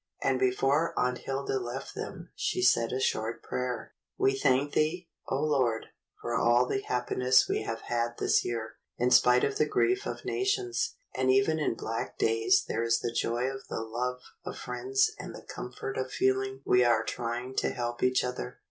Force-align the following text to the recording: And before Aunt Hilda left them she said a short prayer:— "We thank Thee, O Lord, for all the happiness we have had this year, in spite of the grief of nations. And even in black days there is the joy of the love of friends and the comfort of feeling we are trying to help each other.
And 0.23 0.39
before 0.39 0.97
Aunt 0.97 1.19
Hilda 1.19 1.59
left 1.59 1.93
them 1.93 2.31
she 2.33 2.63
said 2.63 2.91
a 2.91 2.99
short 2.99 3.43
prayer:— 3.43 3.93
"We 4.17 4.35
thank 4.35 4.73
Thee, 4.73 5.11
O 5.29 5.35
Lord, 5.39 5.85
for 6.19 6.33
all 6.35 6.65
the 6.65 6.81
happiness 6.81 7.47
we 7.47 7.61
have 7.61 7.81
had 7.81 8.17
this 8.17 8.43
year, 8.43 8.77
in 8.97 9.11
spite 9.11 9.43
of 9.43 9.59
the 9.59 9.67
grief 9.67 10.07
of 10.07 10.25
nations. 10.25 10.95
And 11.15 11.29
even 11.29 11.59
in 11.59 11.75
black 11.75 12.17
days 12.17 12.65
there 12.67 12.81
is 12.81 12.97
the 13.01 13.13
joy 13.13 13.43
of 13.43 13.67
the 13.69 13.81
love 13.81 14.21
of 14.43 14.57
friends 14.57 15.11
and 15.19 15.35
the 15.35 15.43
comfort 15.43 15.99
of 15.99 16.09
feeling 16.11 16.63
we 16.65 16.83
are 16.83 17.03
trying 17.03 17.55
to 17.57 17.69
help 17.69 18.01
each 18.01 18.23
other. 18.23 18.57